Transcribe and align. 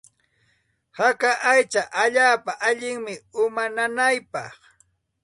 Haka 0.99 1.31
aycha 1.51 1.81
allaapa 2.01 2.51
allinmi 2.69 3.13
uma 3.43 3.63
nanaypaq. 3.75 4.49